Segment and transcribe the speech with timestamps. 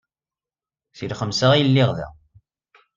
[0.97, 2.07] Seg lxemsa ay lliɣ da.